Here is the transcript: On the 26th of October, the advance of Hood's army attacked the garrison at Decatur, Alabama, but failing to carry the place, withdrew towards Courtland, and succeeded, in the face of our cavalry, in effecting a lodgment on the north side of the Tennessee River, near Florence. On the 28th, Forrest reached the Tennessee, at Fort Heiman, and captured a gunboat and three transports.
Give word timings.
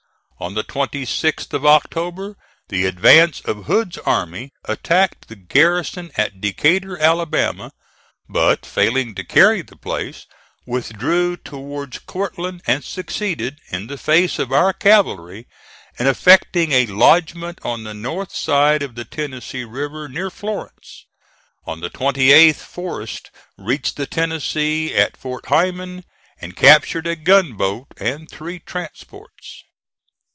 On 0.41 0.55
the 0.55 0.63
26th 0.63 1.53
of 1.53 1.67
October, 1.67 2.35
the 2.69 2.87
advance 2.87 3.41
of 3.41 3.65
Hood's 3.65 3.99
army 3.99 4.49
attacked 4.65 5.27
the 5.27 5.35
garrison 5.35 6.09
at 6.17 6.41
Decatur, 6.41 6.97
Alabama, 6.99 7.71
but 8.27 8.65
failing 8.65 9.13
to 9.13 9.23
carry 9.23 9.61
the 9.61 9.75
place, 9.75 10.25
withdrew 10.65 11.37
towards 11.37 11.99
Courtland, 11.99 12.63
and 12.65 12.83
succeeded, 12.83 13.59
in 13.69 13.85
the 13.85 13.99
face 13.99 14.39
of 14.39 14.51
our 14.51 14.73
cavalry, 14.73 15.45
in 15.99 16.07
effecting 16.07 16.71
a 16.71 16.87
lodgment 16.87 17.59
on 17.63 17.83
the 17.83 17.93
north 17.93 18.33
side 18.35 18.81
of 18.81 18.95
the 18.95 19.05
Tennessee 19.05 19.63
River, 19.63 20.09
near 20.09 20.31
Florence. 20.31 21.05
On 21.67 21.81
the 21.81 21.91
28th, 21.91 22.55
Forrest 22.55 23.29
reached 23.59 23.95
the 23.95 24.07
Tennessee, 24.07 24.95
at 24.95 25.15
Fort 25.15 25.45
Heiman, 25.49 26.03
and 26.39 26.55
captured 26.55 27.05
a 27.05 27.15
gunboat 27.15 27.89
and 27.99 28.27
three 28.27 28.57
transports. 28.57 29.65